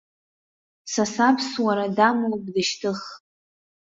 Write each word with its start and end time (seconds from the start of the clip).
Са 0.91 1.05
саԥсуара 1.13 1.87
дамоуп 1.95 2.43
дышьҭых. 2.53 3.01